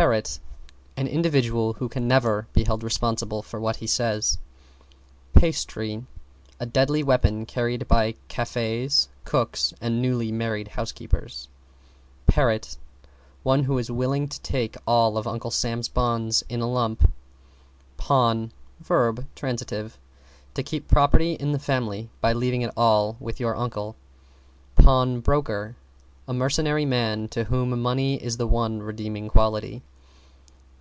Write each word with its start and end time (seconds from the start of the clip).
=PARROT= 0.00 0.38
An 0.96 1.06
individual 1.06 1.74
who 1.74 1.86
can 1.86 2.08
never 2.08 2.46
be 2.54 2.64
held 2.64 2.82
responsible 2.82 3.42
for 3.42 3.60
what 3.60 3.76
he 3.76 3.86
says. 3.86 4.38
=PASTRY= 5.34 6.06
A 6.58 6.64
deadly 6.64 7.02
weapon 7.02 7.44
carried 7.44 7.86
by 7.86 8.14
cafes, 8.28 9.10
cooks 9.26 9.74
and 9.78 10.00
newly 10.00 10.32
married 10.32 10.68
housekeepers. 10.68 11.48
=PATRIOT= 12.26 12.78
One 13.42 13.64
who 13.64 13.76
is 13.76 13.90
willing 13.90 14.26
to 14.28 14.40
take 14.40 14.78
all 14.86 15.18
of 15.18 15.26
Uncle 15.26 15.50
Sam's 15.50 15.88
bonds 15.88 16.44
in 16.48 16.62
a 16.62 16.66
lump. 16.66 17.12
=PAWN= 17.98 18.52
v. 18.82 19.22
t., 19.34 19.56
To 19.66 20.62
keep 20.64 20.88
property 20.88 21.34
in 21.34 21.52
the 21.52 21.58
family 21.58 22.08
by 22.22 22.32
leaving 22.32 22.62
it 22.62 22.72
all 22.74 23.18
with 23.20 23.38
your 23.38 23.54
Uncle. 23.54 23.96
=PAWNBROKER= 24.76 25.76
A 26.26 26.32
mercenary 26.32 26.86
man 26.86 27.28
to 27.28 27.44
whom 27.44 27.82
money 27.82 28.14
is 28.14 28.38
the 28.38 28.46
one 28.46 28.80
redeeming 28.82 29.28
quality. 29.28 29.82